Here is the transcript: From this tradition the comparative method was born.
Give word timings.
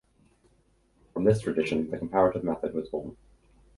From 1.13 1.25
this 1.25 1.41
tradition 1.41 1.91
the 1.91 1.97
comparative 1.99 2.43
method 2.43 2.73
was 2.73 2.89
born. 2.89 3.15